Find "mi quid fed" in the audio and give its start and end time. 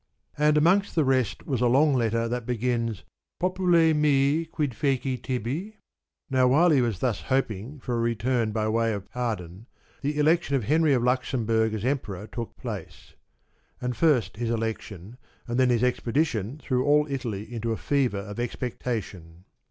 3.95-5.01